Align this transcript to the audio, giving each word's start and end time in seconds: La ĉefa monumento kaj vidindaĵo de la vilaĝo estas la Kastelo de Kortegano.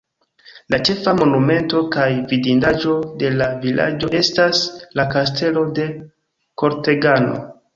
La 0.73 0.77
ĉefa 0.87 1.11
monumento 1.17 1.81
kaj 1.95 2.07
vidindaĵo 2.31 2.95
de 3.23 3.31
la 3.35 3.51
vilaĝo 3.67 4.11
estas 4.23 4.65
la 5.01 5.07
Kastelo 5.13 5.65
de 5.81 5.89
Kortegano. 6.65 7.39